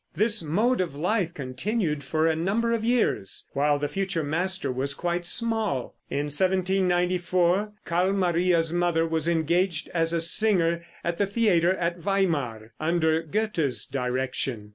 This 0.15 0.41
mode 0.41 0.81
of 0.81 0.95
life 0.95 1.31
continued 1.35 2.03
for 2.03 2.25
a 2.25 2.35
number 2.35 2.71
of 2.71 2.83
years, 2.83 3.47
while 3.53 3.77
the 3.77 3.87
future 3.87 4.23
master 4.23 4.71
was 4.71 4.95
quite 4.95 5.27
small. 5.27 5.93
In 6.09 6.25
1794 6.25 7.73
Carl 7.85 8.13
Maria's 8.13 8.73
mother 8.73 9.07
was 9.07 9.27
engaged 9.27 9.89
as 9.93 10.11
a 10.11 10.19
singer 10.19 10.83
at 11.03 11.19
the 11.19 11.27
theater 11.27 11.75
at 11.75 11.99
Weimar, 11.99 12.73
under 12.79 13.21
Goethe's 13.21 13.85
direction. 13.85 14.69